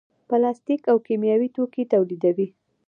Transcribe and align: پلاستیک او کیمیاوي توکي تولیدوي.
پلاستیک 0.29 0.81
او 0.91 0.97
کیمیاوي 1.07 1.49
توکي 1.55 1.83
تولیدوي. 1.93 2.47